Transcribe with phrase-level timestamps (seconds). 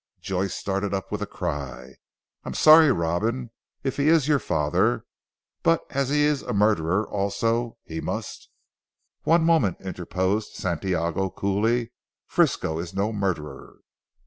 [0.19, 1.97] Joyce started up with a cry.
[2.43, 3.51] "I am sorry Robin,
[3.83, 5.05] if he is your father,
[5.61, 8.49] but as he is a murderer also he must"
[9.25, 11.91] "One moment," interposed Santiago coolly,
[12.25, 13.77] "Frisco is no murderer."